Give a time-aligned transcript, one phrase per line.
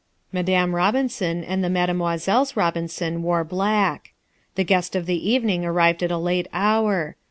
[0.31, 4.13] Madame Robinson and the Mademoiselles Robinson wore black.
[4.55, 7.15] The guest of the evening arrived at a late hour.